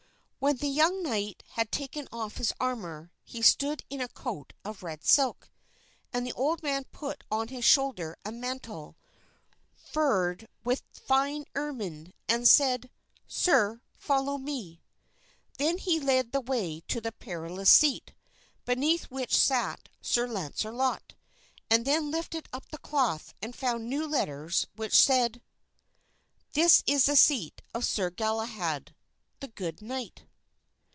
[0.43, 4.81] When the young knight had taken off his armor he stood in a coat of
[4.81, 5.51] red silk,
[6.11, 8.97] and the old man put on his shoulder a mantle,
[9.75, 12.89] furred with fine ermine, and said:
[13.27, 14.81] "Sir, follow me."
[15.59, 18.15] Then he led the way to the Perilous Seat,
[18.65, 21.13] beside which sat Sir Launcelot;
[21.69, 25.43] and then lifted up the cloth and found new letters which said:
[26.53, 28.95] "This is the seat of Sir Galahad,
[29.39, 30.23] the good knight."